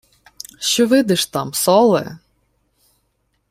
[0.59, 2.17] —Що видиш там, соле?